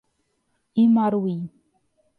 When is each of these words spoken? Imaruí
Imaruí 0.83 1.37